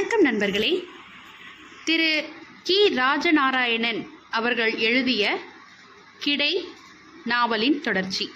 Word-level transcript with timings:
வணக்கம் 0.00 0.22
நண்பர்களே. 0.22 0.84
திரு 1.84 2.24
கி. 2.62 2.94
ராஜநாராயணன் 2.94 4.06
அவர்கள் 4.30 4.74
எழுதிய 4.74 5.38
கிடை 6.18 6.68
நாவலின் 7.24 7.80
தொடர்ச்சி. 7.80 8.32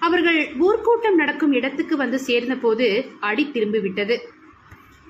அவர்கள் 0.00 0.56
ஊர்க்கூட்டம் 0.56 1.14
நடக்கும் 1.14 1.52
இடத்துக்கு 1.52 1.96
வந்து 1.96 2.18
சேர்ந்தபோது 2.18 3.12
அடி 3.20 3.50
திரும்பிவிட்டது. 3.52 4.18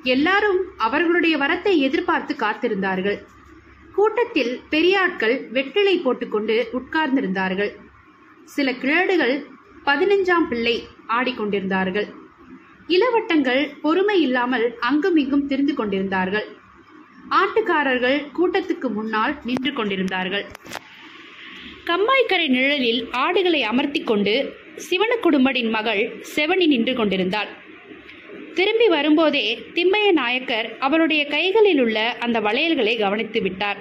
எல்லாரும் 0.02 0.64
அவர்களுடைய 0.76 1.36
வரத்தை 1.36 1.76
எதிர்பார்த்து 1.76 2.34
காத்திருந்தார்கள். 2.34 3.24
கூட்டத்தில் 3.92 4.60
பெரியாட்கள் 4.70 5.50
வெற்றிலை 5.50 5.98
போட்டுக்கொண்டு 5.98 6.68
உட்கார்ந்திருந்தார்கள். 6.72 7.74
சில 8.44 8.72
கிழடுகள் 8.72 9.44
பதினஞ்சாம் 9.84 10.48
பிள்ளை 10.48 10.88
ஆடிக்கொண்டிருந்தார்கள். 11.08 12.26
இளவட்டங்கள் 12.88 13.62
பொறுமை 13.82 14.20
இல்லாமல் 14.20 14.66
அங்கும் 14.80 15.16
இங்கும் 15.16 15.46
திரிந்து 15.46 15.74
கொண்டிருந்தார்கள். 15.74 16.46
ஆட்டுக்காரர்கள் 17.30 18.18
கூட்டத்துக்கு 18.38 18.88
முன்னால் 18.92 19.34
நின்று 19.44 19.72
கொண்டிருந்தார்கள். 19.72 20.46
கம்மாய்க்கரை 21.84 22.48
நிழலில் 22.48 23.00
ஆடுகளை 23.10 23.62
அமர்த்தி 23.62 24.00
கொண்டு 24.00 24.34
சிவன 24.74 25.12
குடும்படின் 25.22 25.70
மகள் 25.70 26.02
செவனி 26.36 26.66
நின்று 26.66 26.94
கொண்டிருந்தாள். 26.94 27.48
திரும்பி 28.54 28.88
வரும்போதே 28.88 29.46
திம்மைய 29.74 30.12
நாயக்கர் 30.12 30.78
அவளுடைய 30.78 31.26
கைகளில் 31.26 31.80
உள்ள 31.80 32.16
அந்த 32.18 32.40
வளையல்களை 32.40 32.98
கவனித்து 32.98 33.42
விட்டார். 33.42 33.80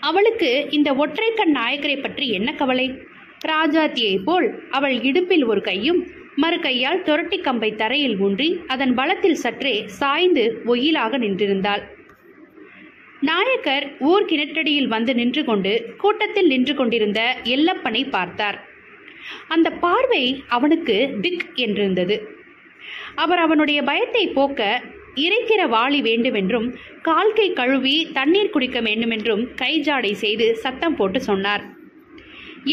அவளுக்கு 0.00 0.66
இந்த 0.70 0.94
ஒற்றைக்கண் 0.94 1.54
நாயக்கரை 1.56 2.02
பற்றி 2.02 2.28
என்ன 2.28 2.52
கவலை? 2.54 2.86
ராஜாத்தியைப் 3.46 4.24
போல் 4.24 4.48
அவள் 4.70 5.02
இடுப்பில் 5.02 5.44
ஒரு 5.44 5.60
கையும் 5.60 6.00
மறு 6.42 6.58
கையால் 6.58 7.04
துரட்டி 7.06 7.38
கம்பை 7.40 7.68
தரையில் 7.74 8.16
ஊன்றி 8.18 8.48
அதன் 8.66 8.92
பலத்தில் 8.94 9.38
சற்றே 9.44 9.72
சாய்ந்து 10.00 10.44
ஒயிலாக 10.64 11.18
நின்றிருந்தாள். 11.18 11.82
நாயக்கர் 13.20 13.86
ஊர் 13.98 14.24
கிணற்றடியில் 14.24 14.90
வந்து 14.94 15.12
நின்று 15.14 15.42
கொண்டு 15.44 15.72
கூட்டத்தில் 15.96 16.46
நின்று 16.46 16.74
கொண்டிருந்த 16.74 17.20
எல்லப்பனை 17.54 18.02
பார்த்தார். 18.10 18.58
அந்த 19.48 19.68
பார்வை 19.84 20.24
அவனுக்கு 20.48 20.96
திக் 21.20 21.48
என்றிருந்தது. 21.56 22.18
அவர் 23.14 23.38
அவனுடைய 23.38 23.80
பயத்தை 23.82 24.24
போக்க 24.28 24.62
இறைக்கிற 25.24 25.62
வாளி 25.68 26.00
வேண்டுமென்றும் 26.02 26.68
கால்கை 27.02 27.48
கழுவி 27.52 27.96
தண்ணீர் 28.12 28.54
குடிக்க 28.54 28.80
வேண்டுமென்றும் 28.80 29.42
கைஜாடை 29.62 30.12
செய்து 30.24 30.46
சத்தம் 30.56 30.96
போட்டு 30.96 31.20
சொன்னார். 31.20 31.64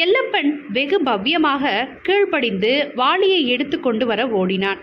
எல்லப்பன் 0.03 0.49
வெகு 0.71 0.97
பவ்யமாக 1.05 1.63
கீழ்ப்படிந்து 2.01 2.71
வாளியை 2.95 3.41
எடுத்துக்கொண்டு 3.47 4.05
வர 4.05 4.21
ஓடினான். 4.39 4.79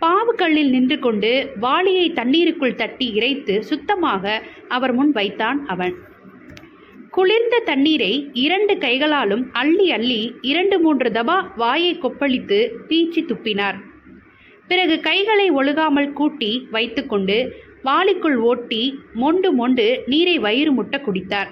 பாவுக்கல்லில் 0.00 0.70
நின்று 0.70 0.98
கொண்டு 0.98 1.30
வாளியை 1.60 2.06
தண்ணீருக்குள் 2.12 2.74
தட்டி 2.74 3.06
இறைத்து 3.12 3.54
சுத்தமாக 3.62 4.24
அவர் 4.68 4.94
முன் 4.94 5.10
வைத்தான் 5.10 5.66
அவன். 5.66 5.94
குளிர்ந்த 7.10 7.62
தண்ணீரை 7.64 8.12
இரண்டு 8.32 8.78
கைகளாலும் 8.78 9.44
அள்ளி 9.52 9.86
அள்ளி 9.90 10.20
இரண்டு 10.40 10.78
மூன்று 10.80 11.10
தபா 11.10 11.38
வாயை 11.56 11.92
கொப்பளித்து 11.94 12.58
பீச்சி 12.88 13.22
துப்பினார். 13.30 13.78
பிறகு 14.68 14.96
கைகளை 15.00 15.50
ஒழுகாமல் 15.50 16.12
கூட்டி 16.12 16.52
வைத்துக்கொண்டு 16.70 17.38
வாளிக்குள் 17.82 18.38
ஓட்டி 18.50 18.82
மொண்டு 19.14 19.50
மொண்டு 19.52 20.02
நீரை 20.06 20.38
வயிறு 20.38 20.72
முட்ட 20.72 20.96
குடித்தார். 20.98 21.50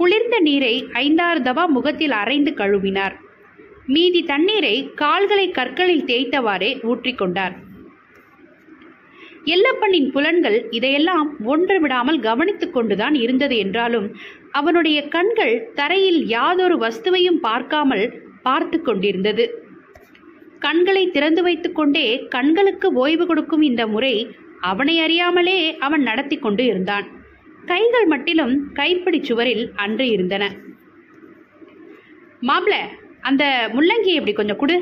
குளிர்ந்த 0.00 0.36
நீரை 0.40 0.74
ஐந்தாறு 0.92 1.40
தவா 1.40 1.64
முகத்தில் 1.66 2.10
அரைந்து 2.10 2.52
கழுவினார். 2.54 3.14
மீதி 3.86 4.20
தண்ணீரை 4.22 4.76
கால்களை 4.94 5.50
கற்களில் 5.50 6.04
தேய்த்தவாறே 6.04 6.70
ஊற்றிக்கொண்டார் 6.90 7.54
எல்லப்பனின் 9.44 10.08
புலன்கள் 10.10 10.56
இதையெல்லாம் 10.70 11.28
ஒன்று 11.44 11.76
விடாமல் 11.80 12.20
கவனித்துக் 12.20 12.74
கொண்டுதான் 12.74 13.14
இருந்தது 13.14 13.56
என்றாலும் 13.56 14.06
அவனுடைய 14.52 14.98
கண்கள் 15.08 15.54
தரையில் 15.74 16.20
யாதொரு 16.26 16.76
வஸ்துவையும் 16.78 17.40
பார்க்காமல் 17.40 18.06
பார்த்து 18.42 18.78
கொண்டிருந்தது. 18.82 19.46
கண்களை 20.58 21.04
திறந்து 21.10 21.42
வைத்துக்கொண்டே 21.42 22.06
கண்களுக்கு 22.28 22.88
ஓய்வு 22.94 23.26
கொடுக்கும் 23.26 23.62
இந்த 23.62 23.84
முறை 23.86 24.14
அவனை 24.72 24.98
அறியாமலே 25.00 25.58
அவன் 25.78 26.02
நடத்தி 26.02 26.38
கொண்டு 26.38 26.64
இருந்தான். 26.64 27.06
கைகள் 27.72 28.06
மட்டிலும் 28.12 28.54
கைப்பிடி 28.78 29.18
சுவரில் 29.28 29.64
அன்று 29.82 30.06
இருந்தன. 30.14 30.44
மாப்ள 32.48 32.74
அந்த 33.28 33.44
முள்ளங்கியை 33.74 34.16
இப்படி 34.18 34.34
கொஞ்சம் 34.36 34.60
கொடு 34.62 34.76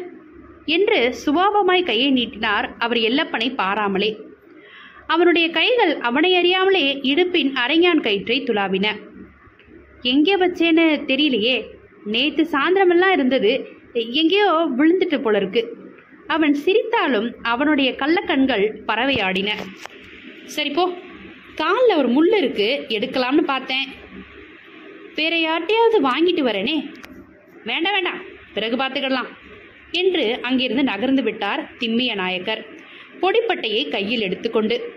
என்று 0.76 0.98
சுபாவமாய் 1.24 1.88
கையை 1.88 2.10
நீட்டினார் 2.10 2.66
அவர் 2.78 3.00
எல்லப்பனை 3.08 3.48
பாராமலே. 3.60 4.10
அவனுடைய 5.06 5.46
கைகள் 5.50 5.92
அவனை 6.08 6.30
அறியாமலே 6.40 6.84
இடுப்பின் 7.10 7.50
அரைஞான் 7.64 8.04
கயிற்றை 8.06 8.38
துளாவின 8.42 8.86
எங்கே 10.10 10.34
வச்சேன்னு 10.36 10.86
தெரியலையே 11.10 11.56
நேற்று 12.14 12.42
சாயந்தரமெல்லாம் 12.52 13.14
இருந்தது 13.16 13.52
எங்கேயோ 14.20 14.48
விழுந்துட்டு 14.78 15.18
போல 15.22 15.38
இருக்கு 15.40 15.62
அவன் 16.26 16.54
சிரித்தாலும் 16.64 17.28
அவனுடைய 17.52 17.90
கள்ளக்கண்கள் 18.00 18.64
பறவையாடின. 18.88 19.50
சரி 20.56 20.70
போ 20.70 20.84
காலில் 21.58 21.96
ஒரு 21.96 22.08
முள் 22.08 22.32
இருக்கு 22.36 22.84
எடுக்கலாம்னு 22.88 23.42
பார்த்தேன். 23.42 23.88
வேற 25.14 25.36
யார்ட்டையாவது 25.36 25.98
வாங்கிட்டு 25.98 26.42
வரேனே. 26.48 26.94
வேண்டாம் 27.64 27.92
வேண்டாம். 27.92 28.20
பிறகு 28.54 28.76
பார்த்துக்கலாம் 28.76 29.30
என்று 29.90 30.38
அங்கிருந்து 30.42 30.82
நகர்ந்து 30.82 31.22
விட்டார் 31.22 31.76
திம்மிய 31.78 32.14
நாயக்கர். 32.14 32.66
பொடிப்பட்டையை 33.20 33.88
கையில் 33.88 34.20
எடுத்துக்கொண்டு. 34.20 34.96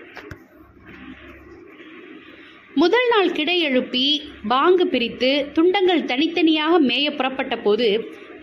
முதல் 2.76 3.08
நாள் 3.10 3.32
கிடை 3.32 3.60
எழுப்பி 3.60 4.22
பாங்கு 4.48 4.88
பிரித்து 4.88 5.50
துண்டங்கள் 5.54 6.06
தனித்தனியாக 6.06 6.82
மேய 6.82 7.16
புறப்பட்ட 7.16 7.58
போது 7.58 7.88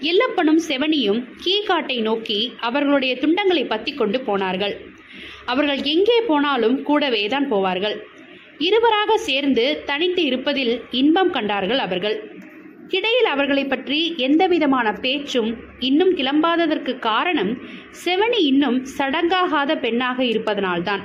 எல்லப்பனும் 0.00 0.60
செவனியும் 0.68 1.24
கீகாட்டை 1.44 2.00
நோக்கி 2.00 2.52
அவர்களுடைய 2.60 3.14
துண்டங்களை 3.14 3.66
பத்தி 3.66 3.94
கொண்டு 3.94 4.20
போனார்கள். 4.20 4.87
அவர்கள் 5.52 5.82
எங்கே 5.94 6.18
போனாலும் 6.30 6.76
கூடவே 6.82 7.22
தான் 7.34 7.46
போவார்கள். 7.52 7.96
இருவராக 8.66 9.16
சேர்ந்து 9.28 9.64
தனித்து 9.84 10.22
இருப்பதில் 10.24 10.74
இன்பம் 10.90 11.30
கண்டார்கள் 11.30 11.78
அவர்கள். 11.78 12.16
இடையில் 12.88 13.28
அவர்களை 13.32 13.64
பற்றி 13.64 13.98
எந்தவிதமான 14.16 14.88
பேச்சும் 15.04 15.50
இன்னும் 15.88 16.12
கிளம்பாததற்கு 16.16 16.92
காரணம் 16.98 17.52
செவனி 18.04 18.40
இன்னும் 18.50 18.78
சடங்காகாத 18.98 19.76
பெண்ணாக 19.76 20.18
இருப்பதனால்தான். 20.24 21.02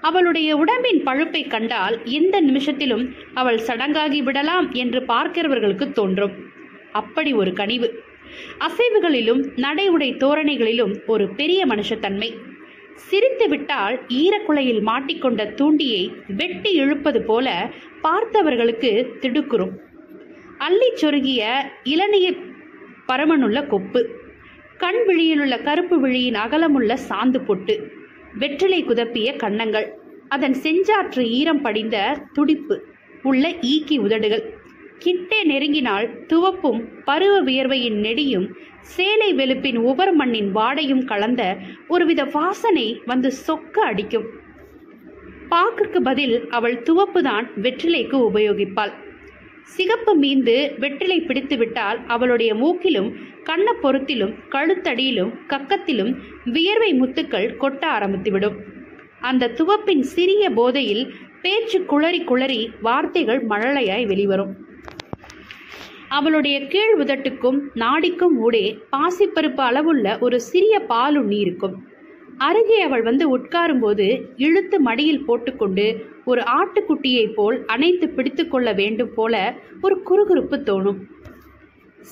அவளுடைய 0.00 0.50
உடம்பின் 0.56 1.00
பழுப்பை 1.02 1.42
கண்டால் 1.46 1.96
எந்த 2.18 2.36
நிமிஷத்திலும் 2.42 3.04
அவள் 3.34 3.60
சடங்காகி 3.68 4.20
விடலாம் 4.22 4.68
என்று 4.82 5.00
பார்க்கிறவர்களுக்கு 5.12 5.86
தோன்றும். 5.92 6.34
அப்படி 7.00 7.32
ஒரு 7.32 7.52
கனிவு. 7.52 7.88
அசைவுகளிலும் 8.66 9.42
நடை 9.56 9.86
உடை 9.88 10.10
தோரணைகளிலும் 10.14 10.94
ஒரு 11.06 11.24
பெரிய 11.40 11.62
மனுஷத்தன்மை. 11.66 12.30
சிரித்துவிட்டால் 13.10 14.00
ஈரக்குலையில் 14.08 14.80
மாட்டிக்கொண்ட 14.86 15.54
தூண்டியை 15.54 16.12
வெட்டி 16.36 16.72
இழுப்பது 16.72 17.22
போல 17.22 17.70
பார்த்தவர்களுக்கு 18.02 19.08
திடுக்குறும். 19.20 19.70
அள்ளி 20.58 20.92
சொருகிய 20.94 21.62
இளநிய 21.84 22.36
பரமனுள்ள 23.08 23.66
கொப்பு. 23.66 24.10
கண் 24.78 25.02
விழியிலுள்ள 25.06 25.62
கருப்பு 25.62 26.00
விழியின் 26.00 26.34
அகலமுள்ள 26.34 26.98
சாந்து 27.08 27.44
பொட்டு. 27.44 27.92
வெற்றிலை 28.38 28.84
குதப்பிய 28.84 29.36
கன்னங்கள். 29.36 29.92
அதன் 30.28 30.56
செஞ்சாற்று 30.62 31.24
ஈரம் 31.24 31.60
படிந்த 31.60 32.26
துடிப்பு. 32.32 32.84
உள்ள 33.22 33.48
ஈக்கி 33.48 33.98
உதடுகள். 33.98 34.61
கிட்டே 35.02 35.38
நெருங்கினால் 35.44 36.06
துவப்பும் 36.30 36.80
பருவ 37.04 37.34
வியர்வையின் 37.40 37.98
நெடியும் 38.00 38.46
சேலை 38.94 39.28
வெளுப்பின் 39.34 39.78
உவர் 39.90 40.12
மண்ணின் 40.14 40.50
வாடையும் 40.56 41.04
கலந்த 41.04 41.42
ஒருவித 41.88 42.22
வாசனை 42.24 42.86
வந்து 43.06 43.30
சொக்க 43.46 43.84
அடிக்கும். 43.90 44.26
பாக்குக்கு 45.50 46.00
பதில் 46.02 46.36
அவள் 46.48 46.76
துவப்புதான் 46.82 47.46
வெற்றிலைக்கு 47.62 48.18
உபயோகிப்பாள். 48.28 48.92
சிகப்பு 49.74 50.12
மீந்து 50.20 50.56
வெற்றிலை 50.78 51.18
பிடித்துவிட்டால் 51.20 51.98
அவளுடைய 52.06 52.52
மூக்கிலும் 52.54 53.10
கண்ணப்பொருத்திலும் 53.44 54.34
கழுத்தடியிலும் 54.50 55.32
கக்கத்திலும் 55.48 56.12
வியர்வை 56.44 56.90
முத்துக்கள் 57.00 57.48
கொட்ட 57.60 57.82
ஆரம்பித்துவிடும். 57.96 58.58
அந்த 59.20 59.50
துவப்பின் 59.58 60.04
சிறிய 60.14 60.44
போதையில் 60.50 61.04
பேச்சு 61.42 61.78
குளறி 61.82 62.20
குளறி 62.24 62.60
வார்த்தைகள் 62.80 63.40
மழலையாய் 63.46 64.06
வெளிவரும். 64.06 64.52
அவளுடைய 66.16 66.56
கீழ் 66.66 66.94
உதட்டுக்கும் 67.00 67.58
நாடிக்கும் 67.74 68.36
ஊடே 68.38 68.64
பாசிப்பருப்பு 68.90 69.62
அளவுள்ள 69.62 70.06
ஒரு 70.18 70.40
சிறிய 70.40 70.74
பாலுண்ணி 70.88 71.38
இருக்கும் 71.38 71.76
அருகே 72.38 72.78
அவள் 72.80 73.02
வந்து 73.02 73.24
உட்காரும்போது 73.36 74.06
இழுத்து 74.36 74.76
மடியில் 74.80 75.24
போட்டுக்கொண்டு 75.24 75.86
ஒரு 76.24 76.42
ஆட்டுக்குட்டியைப் 76.58 77.34
போல் 77.34 77.56
அணைத்து 77.66 78.06
பிடித்து 78.08 78.44
கொள்ள 78.48 78.68
வேண்டும் 78.72 79.12
போல 79.14 79.34
ஒரு 79.80 79.96
குறுகுறுப்பு 80.08 80.56
தோணும். 80.68 80.98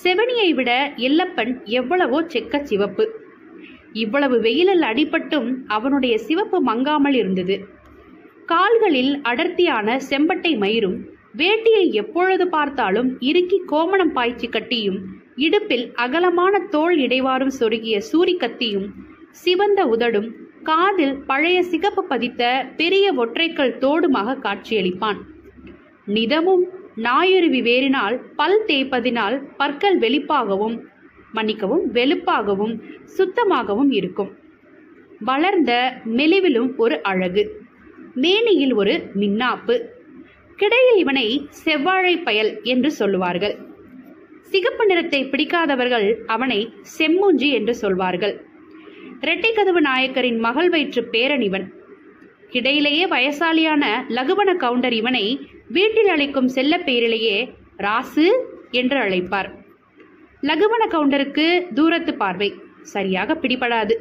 செவனியை 0.05 0.51
விட 0.55 0.71
எல்லப்பன் 0.97 1.53
எவ்வளவோ 1.71 2.19
செக்க 2.23 2.63
சிவப்பு. 2.63 3.05
இவ்வளவு 3.93 4.37
வெயிலில் 4.41 4.85
அடிபட்டும் 4.91 5.49
அவனுடைய 5.67 6.15
சிவப்பு 6.19 6.59
மங்காமல் 6.67 7.15
இருந்தது. 7.15 7.57
கால்களில் 8.47 9.13
அடர்த்தியான 9.23 9.99
செம்பட்டை 10.11 10.53
மயிரும் 10.59 10.99
வேட்டியை 11.37 11.91
எப்பொழுது 11.93 12.49
பார்த்தாலும் 12.49 13.17
இறுக்கி 13.21 13.63
கோமணம் 13.67 14.13
பாய்ச்சி 14.13 14.49
கட்டியும் 14.49 14.99
இடுப்பில் 15.37 15.93
அகலமான 15.95 16.59
தோல் 16.59 16.97
இடைவாரும் 16.99 17.53
சொருகிய 17.59 18.01
சூரி 18.13 18.35
கத்தியும் 18.37 18.89
சிவந்த 19.31 19.87
உதடும் 19.87 20.29
காதில் 20.63 21.15
பழைய 21.27 21.63
சிகப்பு 21.63 22.05
பதித்த 22.05 22.67
பெரிய 22.77 23.13
ஒற்றைக்கல் 23.15 23.77
தோடுமாக 23.79 24.39
காட்சியளிப்பான். 24.39 25.21
நிதமும் 26.07 26.65
நாயுருவி 26.97 27.63
வேறினால் 27.63 28.17
பல் 28.37 28.65
தேய்ப்பதினால் 28.67 29.37
பற்கள் 29.57 29.99
வெளிப்பாகவும் 29.99 30.77
மன்னிக்கவும் 31.33 31.93
வெளுப்பாகவும் 31.93 32.75
சுத்தமாகவும் 33.05 33.91
இருக்கும். 33.91 34.31
வளர்ந்த 35.21 36.01
மெலிவிலும் 36.05 36.77
ஒரு 36.77 37.03
அழகு. 37.03 37.45
மேனியில் 38.15 38.75
ஒரு 38.75 38.95
மின்னாப்பு. 39.15 39.77
கிடையில் 40.61 40.97
இவனை 40.97 41.27
செவ்வாழை 41.65 42.15
பயல் 42.19 42.53
என்று 42.63 42.91
சொல்லுவார்கள். 42.91 43.55
சிகப்பு 44.53 44.85
நிறத்தை 44.87 45.21
பிடிக்காதவர்கள் 45.25 46.07
அவனை 46.27 46.61
செம்மூஞ்சி 46.97 47.49
என்று 47.59 47.75
சொல்வார்கள். 47.75 48.35
இரட்டை 49.21 49.51
கதவு 49.53 49.81
நாயக்கரின் 49.81 50.39
மகள் 50.39 50.69
வயிற்று 50.69 51.03
பேரன் 51.05 51.41
இவன். 51.41 51.67
கிடையிலேயே 52.51 53.05
வயசாலியான 53.07 53.85
லகுவன 54.09 54.51
கவுண்டர் 54.57 54.93
இவனை 54.93 55.25
வீட்டில் 55.69 56.09
அழைக்கும் 56.09 56.49
செல்ல 56.49 56.79
பெயரிலேயே 56.79 57.37
ராசு 57.77 58.27
என்று 58.71 58.99
அழைப்பார். 58.99 59.51
லகுவன 60.43 60.83
கவுண்டருக்கு 60.95 61.47
தூரத்து 61.75 62.15
பார்வை. 62.15 62.51
சரியாக 62.95 63.35
பிடிபடாது. 63.35 63.95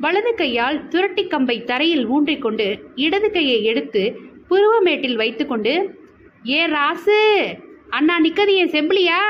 வலது 0.00 0.32
கையால் 0.34 0.78
துரட்டி 0.88 1.24
கம்பை 1.26 1.56
தரையில் 1.64 2.06
ஊன்றிக்கொண்டு 2.06 2.66
இடது 2.94 3.28
கையை 3.30 3.58
எடுத்து 3.64 4.02
புருவமேட்டில் 4.52 5.20
வைத்துக்கொண்டு 5.22 5.74
ஏ 6.48 6.62
ராசு 6.66 7.18
அண்ணா 7.88 8.14
நிக்கது 8.20 8.52
என் 8.54 8.74
செம்பிளியா 8.76 9.20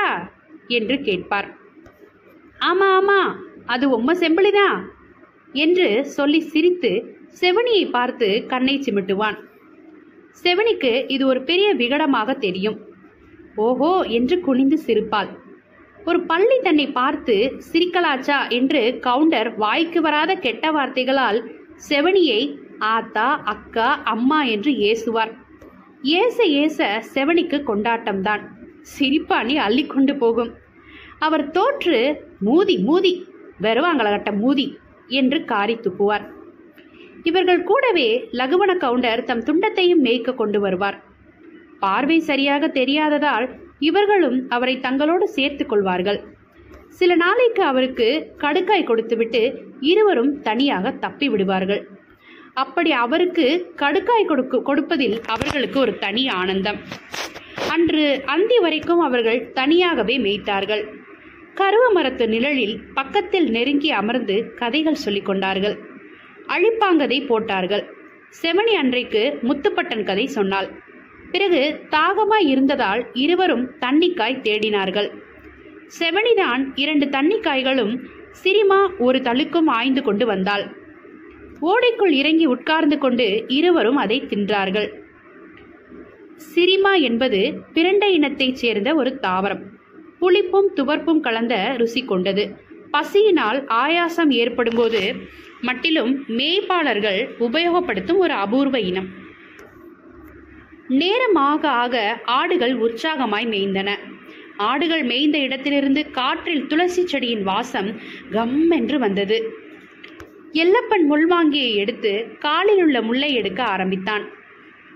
என்று 0.67 0.95
கேட்பார். 1.01 1.47
ஆமா 2.59 2.87
ஆமா 2.99 3.19
அது 3.65 3.85
உம்ம 3.97 4.11
செம்பிளிதான் 4.23 4.77
என்று 5.63 5.87
சொல்லி 6.05 6.39
சிரித்து 6.39 6.91
செவனியை 7.41 7.83
பார்த்து 7.89 8.27
கண்ணை 8.47 8.75
சிமிட்டுவான். 8.79 9.37
செவனிக்கு 10.43 10.91
இது 11.07 11.23
ஒரு 11.27 11.41
பெரிய 11.43 11.69
விகடமாக 11.73 12.37
தெரியும். 12.37 12.77
ஓஹோ 13.55 13.91
என்று 14.17 14.35
குனிந்து 14.39 14.77
சிரிப்பாள். 14.85 15.31
ஒரு 16.05 16.21
பள்ளி 16.21 16.57
தன்னை 16.61 16.87
பார்த்து 16.87 17.35
சிரிக்கலாச்சா? 17.71 18.39
என்று 18.49 18.81
கவுண்டர் 18.99 19.49
வாய்க்கு 19.55 20.01
வராத 20.01 20.31
கெட்ட 20.35 20.71
வார்த்தைகளால் 20.71 21.39
செவனியை 21.89 22.41
ஆத்தா 22.79 23.41
அக்கா 23.43 24.01
அம்மா 24.03 24.43
என்று 24.43 24.71
ஏசுவார். 24.71 25.31
ஏச 26.03 26.43
ஏச 26.43 27.01
செவனிக்கு 27.13 27.57
கொண்டாட்டம்தான். 27.67 28.41
சிரிப்பாணி 28.99 29.55
அள்ளிக்கொண்டு 29.57 30.17
போகும். 30.17 30.53
அவர் 31.19 31.49
தோற்று 31.49 32.25
மூதி 32.45 32.75
மூதி 32.87 33.25
வருவாங்களகட்ட 33.61 34.31
மூதி 34.41 34.77
என்று 35.07 35.45
காரி 35.45 35.75
துப்புவார். 35.75 36.25
இவர்கள் 37.23 37.63
கூடவே 37.63 38.29
லகுவன 38.31 38.77
கவுண்டர் 38.77 39.23
தம் 39.23 39.43
துண்டத்தையும் 39.43 40.01
மேய்க்க 40.01 40.33
கொண்டு 40.33 40.59
வருவார். 40.59 41.03
பார்வை 41.79 42.19
சரியாக 42.19 42.67
தெரியாததால் 42.67 43.49
இவர்களும் 43.79 44.49
அவரை 44.49 44.77
தங்களோடு 44.77 45.23
சேர்த்து 45.23 45.65
கொள்வார்கள். 45.65 46.23
சில 46.89 47.15
நாளைக்கு 47.15 47.63
அவருக்கு 47.63 48.33
கடுக்காய் 48.37 48.83
கொடுத்துவிட்டு 48.83 49.63
இருவரும் 49.79 50.41
தனியாக 50.41 50.91
தப்பி 50.91 51.29
விடுவார்கள் 51.29 51.87
அப்படி 52.53 52.91
அவருக்கு 52.91 53.73
கடுக்காய் 53.75 54.25
கொடுக்கு 54.25 54.61
கொடுப்பதில் 54.61 55.21
அவர்களுக்கு 55.25 55.79
ஒரு 55.79 55.97
தனி 55.97 56.27
ஆனந்தம். 56.27 56.79
அன்று 57.69 58.21
அந்தி 58.25 58.59
வரைக்கும் 58.59 58.99
அவர்கள் 58.99 59.51
தனியாகவே 59.51 60.17
மேய்த்தார்கள். 60.17 60.83
கருவ 61.55 61.91
மரத்து 61.93 62.27
நிழலில் 62.27 62.79
பக்கத்தில் 62.93 63.49
நெருங்கி 63.49 63.91
அமர்ந்து 63.91 64.53
கதைகள் 64.55 64.93
சொல்லிக் 64.93 65.25
கொண்டார்கள். 65.25 65.79
அழிப்பாங்கதை 66.47 67.27
போட்டார்கள். 67.27 67.83
செவனி 68.41 68.73
அன்றைக்கு 68.73 69.39
முத்துப்பட்டன் 69.43 70.03
கதை 70.03 70.25
சொன்னாள். 70.27 70.69
பிறகு 71.31 71.81
தாகமாய் 71.89 72.47
இருந்ததால் 72.47 73.07
இருவரும் 73.13 73.71
தண்ணிக்காய் 73.79 74.41
தேடினார்கள். 74.41 75.09
செவனிதான் 75.99 76.71
இரண்டு 76.75 77.05
தண்ணிக்காய்களும் 77.05 77.99
சிரிமா 78.31 78.91
ஒரு 78.97 79.19
தழுக்கும் 79.19 79.65
ஆய்ந்து 79.65 80.01
கொண்டு 80.03 80.25
வந்தாள். 80.25 80.81
ஓடைக்குள் 81.63 82.11
இறங்கி 82.11 82.45
உட்கார்ந்து 82.45 82.97
கொண்டு 82.97 83.45
இருவரும் 83.47 83.95
அதை 83.95 84.23
தின்றார்கள். 84.29 84.89
சிரிமா 86.35 86.95
என்பது 86.95 87.39
பிரண்டை 87.73 88.09
இனத்தைச் 88.09 88.55
சேர்ந்த 88.55 88.95
ஒரு 88.95 89.19
தாவரம். 89.21 89.63
புளிப்பும் 90.21 90.69
துவர்ப்பும் 90.75 91.19
கலந்த 91.19 91.75
ருசி 91.77 92.05
கொண்டது. 92.05 92.43
பசியினால் 92.91 93.59
ஆயாசம் 93.65 94.29
ஏற்படும்போது 94.29 95.15
மட்டிலும் 95.61 96.23
மேய்ப்பாளர்கள் 96.27 97.19
உபயோகப்படுத்தும் 97.39 98.17
ஒரு 98.17 98.33
அபூர்வ 98.33 98.79
இனம். 98.79 99.09
நேரமாக 100.87 101.69
ஆக 101.69 102.21
ஆடுகள் 102.25 102.73
உற்சாகமாய் 102.77 103.47
மேய்ந்தன. 103.47 103.89
ஆடுகள் 104.57 105.03
மேய்ந்த 105.03 105.37
இடத்திலிருந்து 105.37 106.11
காற்றில் 106.11 106.67
துளசி 106.67 107.07
செடியின் 107.07 107.43
வாசம் 107.43 107.89
கம் 108.31 108.69
என்று 108.69 108.99
வந்தது. 108.99 109.37
எல்லப்பன் 110.53 111.05
முள்வாங்கியை 111.11 111.75
எடுத்து 111.75 112.37
காலில் 112.39 112.81
உள்ள 112.83 113.01
முள்ளை 113.01 113.33
எடுக்க 113.33 113.63
ஆரம்பித்தான். 113.63 114.25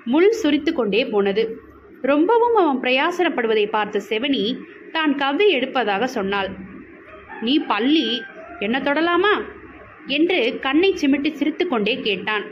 முள் 0.06 0.34
சுரித்து 0.44 0.74
கொண்டே 0.74 1.06
போனது. 1.06 1.44
ரொம்பவும் 2.02 2.56
அவன் 2.56 2.82
பிரயாசனப்படுவதை 2.82 3.70
பார்த்த 3.70 4.02
செவனி 4.10 4.60
தான் 4.92 5.16
கவ்வி 5.16 5.48
எடுப்பதாக 5.60 6.04
சொன்னாள். 6.04 6.50
நீ 7.42 7.60
பள்ளி 7.60 8.22
என்ன 8.60 8.80
தொடலாமா? 8.80 9.34
என்று 10.08 10.60
கண்ணை 10.62 10.98
சிமிட்டி 11.02 11.32
சிரித்துக்கொண்டே 11.32 12.02
கேட்டான். 12.02 12.46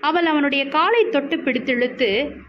அவள் 0.00 0.26
அவனுடைய 0.26 0.68
காலை 0.68 1.08
தொட்டு 1.08 1.36
பிடித்திழுத்து 1.36 2.40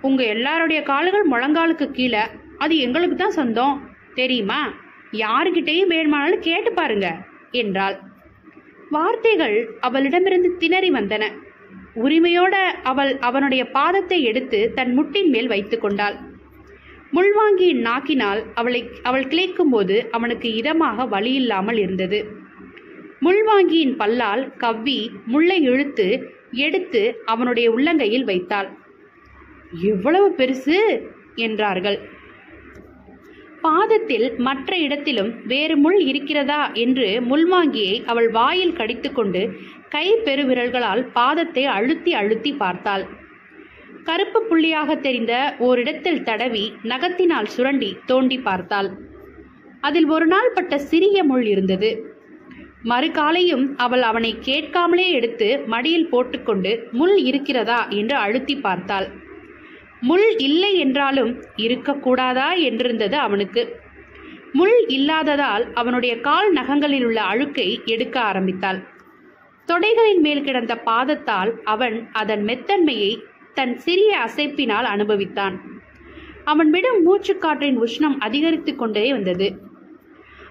உங்க 0.00 0.22
எல்லாருடைய 0.24 0.82
கால்கள் 0.82 1.30
முழங்காலுக்கு 1.30 1.86
கீழே. 1.90 2.24
அது 2.58 2.78
எங்களுக்கு 2.78 3.16
தான் 3.16 3.30
சொந்தம். 3.30 3.76
தெரியுமா? 4.14 4.72
யாருக்கிட்டேயும் 5.12 5.86
வேணுமானாலும் 5.86 6.40
கேட்டு 6.40 6.72
பாருங்க 6.72 7.08
என்றாள். 7.50 8.12
வார்த்தைகள் 8.90 9.76
அவளிடமிருந்து 9.80 10.56
திணறி 10.56 10.90
வந்தன. 10.90 11.24
உரிமையோட 11.94 12.54
அவள் 12.82 13.18
அவனுடைய 13.18 13.64
பாதத்தை 13.72 14.20
எடுத்து 14.22 14.72
தன் 14.74 14.98
முட்டின் 14.98 15.28
மேல் 15.28 15.46
வைத்து 15.46 15.78
கொண்டாள். 15.78 16.16
முள்வாங்கியின் 17.12 17.82
நாக்கினால் 17.86 18.44
அவளை 18.54 18.90
அவள் 19.02 19.26
கிளைக்கும்போது 19.26 20.06
அவனுக்கு 20.10 20.48
இதமாக 20.54 21.06
வழியில்லாமல் 21.08 21.78
இருந்தது. 21.78 22.18
முள்வாங்கியின் 23.20 23.96
பல்லால் 23.96 24.56
கவ்வி 24.56 25.10
முள்ளை 25.26 25.60
இழுத்து 25.60 26.32
எடுத்து 26.50 27.22
அவனுடைய 27.24 27.70
உள்ளங்கையில் 27.70 28.24
வைத்தாள். 28.24 28.68
எவ்வளவு 29.82 30.34
பெருசு! 30.38 30.78
என்றார்கள். 31.34 31.98
பாதத்தில் 33.64 34.26
மற்ற 34.36 34.76
இடத்திலும் 34.76 35.30
வேறு 35.46 35.76
முள் 35.76 36.00
இருக்கிறதா 36.00 36.62
என்று 36.74 37.08
முள்வாங்கியை 37.30 37.96
அவள் 38.04 38.28
வாயில் 38.30 38.72
கடித்துக்கொண்டு 38.72 39.42
கை 39.88 40.06
பெருவிரல்களால் 40.24 41.02
பாதத்தை 41.14 41.64
அழுத்தி 41.64 42.12
அழுத்தி 42.14 42.52
பார்த்தாள். 42.52 43.04
கருப்பு 44.04 44.40
புள்ளியாக 44.50 44.96
தெரிந்த 45.00 45.34
ஓரிடத்தில் 45.58 46.22
தடவி 46.22 46.64
நகத்தினால் 46.82 47.44
சுரண்டி 47.44 47.90
தோண்டி 48.06 48.38
பார்த்தாள். 48.38 48.88
அதில் 49.80 50.08
ஒரு 50.08 50.26
நாள் 50.26 50.50
பட்ட 50.52 50.74
சிறிய 50.90 51.24
முள் 51.24 51.46
இருந்தது. 51.46 51.90
மறுகாலையும் 52.84 53.66
அவள் 53.76 54.02
அவனை 54.02 54.32
கேட்காமலே 54.40 55.06
எடுத்து 55.10 55.48
மடியில் 55.66 56.08
போட்டுக்கொண்டு 56.08 56.72
முள் 56.92 57.16
இருக்கிறதா? 57.22 57.80
என்று 57.90 58.16
அழுத்தி 58.16 58.56
பார்த்தாள். 58.56 59.06
முள் 60.06 60.36
இல்லை 60.38 60.70
என்றாலும் 60.78 61.32
இருக்கக்கூடாதா 61.56 62.48
என்றிருந்தது 62.68 63.12
அவனுக்கு. 63.12 63.62
முள் 64.52 64.76
இல்லாததால் 64.86 65.64
அவனுடைய 65.72 66.20
கால் 66.20 66.52
நகங்களில் 66.52 67.04
உள்ள 67.04 67.22
அழுக்கை 67.22 67.80
எடுக்க 67.84 68.20
ஆரம்பித்தாள். 68.20 68.80
தொடைகளின் 69.68 70.20
மேல் 70.20 70.42
கிடந்த 70.42 70.74
பாதத்தால் 70.86 71.50
அவன் 71.64 71.96
அதன் 72.12 72.44
மெத்தன்மையை 72.44 73.12
தன் 73.54 73.74
சிறிய 73.78 74.10
அசைப்பினால் 74.18 74.88
அனுபவித்தான். 74.94 75.56
அவன் 76.44 76.70
விடும் 76.70 77.00
மூச்சுக்காற்றின் 77.06 77.78
உஷ்ணம் 77.78 78.16
அதிகரித்து 78.18 78.76
கொண்டே 78.76 79.12
வந்தது. 79.12 79.48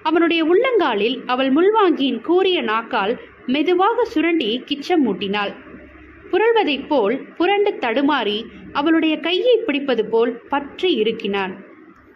அவனுடைய 0.03 0.41
உள்ளங்காலில் 0.45 1.17
அவள் 1.25 1.51
முள்வாங்கியின் 1.53 2.21
கூறிய 2.21 2.61
நாக்கால் 2.61 3.13
மெதுவாக 3.45 4.05
சுரண்டி 4.05 4.49
கிச்சம் 4.65 5.03
மூட்டினாள். 5.05 5.53
புரள்வதைப் 6.31 6.87
போல் 6.87 7.15
புரண்டு 7.37 7.71
தடுமாறி 7.81 8.37
அவளுடைய 8.73 9.19
கையை 9.19 9.55
பிடிப்பது 9.57 10.05
போல் 10.05 10.41
பற்றி 10.49 10.89
இறுக்கினான் 11.01 11.53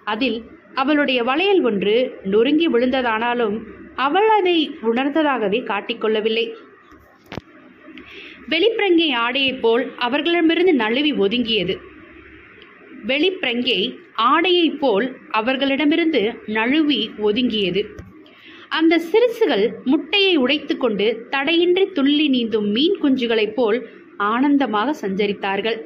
அதில் 0.04 0.40
அவளுடைய 0.74 1.24
வளையல் 1.24 1.62
ஒன்று 1.62 1.96
நொறுங்கி 2.24 2.68
விழுந்ததானாலும் 2.68 3.58
அவள் 3.96 4.30
அதை 4.30 4.58
உணர்ந்ததாகவே 4.82 5.60
காட்டிக்கொள்ளவில்லை 5.64 6.46
வெளிப்பிரங்கை 8.50 9.08
ஆடையைப் 9.16 9.62
போல் 9.62 9.84
அவர்களிடமிருந்து 9.98 10.74
நழுவி 10.74 11.12
ஒதுங்கியது. 11.14 11.74
வெளிப்பிரங்கை 13.08 13.80
ஆடையைப் 14.16 14.80
போல் 14.80 15.18
அவர்களிடமிருந்து 15.30 16.22
நழுவி 16.46 17.12
ஒதுங்கியது. 17.18 17.82
அந்த 18.70 19.00
சிறுசுகள் 19.00 19.66
முட்டையை 19.84 20.38
உடைத்துக்கொண்டு 20.38 21.08
தடையின்றி 21.30 21.86
துள்ளி 21.88 22.28
நீந்தும் 22.28 22.70
மீன் 22.70 22.98
குஞ்சுகளைப் 23.02 23.56
போல் 23.56 23.80
ஆனந்தமாக 24.18 24.96
சஞ்சரித்தார்கள். 25.02 25.78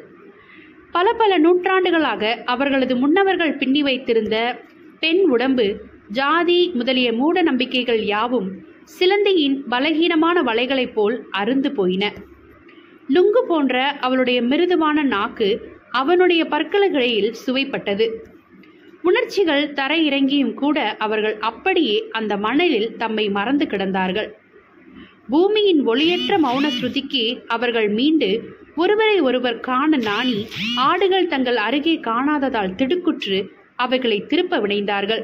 பல 0.92 1.14
பல 1.14 1.38
நூற்றாண்டுகளாக 1.38 2.42
அவர்களது 2.46 2.96
முன்னவர்கள் 2.96 3.58
பின்னி 3.58 3.82
வைத்திருந்த 3.82 4.36
பெண் 5.00 5.22
உடம்பு 5.30 5.66
ஜாதி 6.10 6.72
முதலிய 6.74 7.14
மூட 7.14 7.42
நம்பிக்கைகள் 7.42 8.02
யாவும் 8.06 8.50
சிலந்தியின் 9.00 9.56
பலகீனமான 9.70 10.38
வலைகளைப் 10.44 10.94
போல் 10.94 11.26
அருந்து 11.32 11.70
போயின. 11.72 12.14
லுங்கு 13.10 13.42
போன்ற 13.48 13.76
அவளுடைய 14.00 14.42
மிருதுவான 14.42 15.04
நாக்கு 15.04 15.50
அவனுடைய 15.92 16.44
பற்களுக்கிடையில் 16.44 17.34
சுவைப்பட்டது. 17.46 18.08
உணர்ச்சிகள் 19.02 19.74
தரையிறங்கியும் 19.74 20.54
கூட 20.54 20.96
அவர்கள் 20.98 21.38
அப்படியே 21.40 22.08
அந்த 22.12 22.38
மணலில் 22.38 22.98
தம்மை 22.98 23.30
மறந்து 23.30 23.66
கிடந்தார்கள். 23.66 24.30
பூமியின் 25.30 25.88
ஒளியற்ற 25.88 26.36
மௌன 26.44 26.68
ஸ்ருதிக்கு 26.78 27.24
அவர்கள் 27.48 27.90
மீண்டு 27.90 28.30
ஒருவரை 28.82 29.18
ஒருவர் 29.20 29.60
காண 29.60 29.98
நாணி 30.08 30.40
ஆடுகள் 30.80 31.28
தங்கள் 31.28 31.60
அருகே 31.66 31.96
காணாததால் 32.08 32.76
திடுக்குற்று 32.80 33.40
அவைகளை 33.76 34.18
திருப்ப 34.26 34.60
வினைந்தார்கள். 34.60 35.24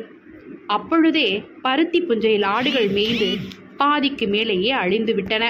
அப்பொழுதே 0.68 1.28
பருத்தி 1.62 2.00
புஞ்சையில் 2.02 2.48
ஆடுகள் 2.56 2.90
மேய்ந்து 2.90 3.30
பாதிக்கு 3.78 4.26
மேலேயே 4.28 4.72
அழிந்து 4.84 5.14
விட்டன 5.14 5.44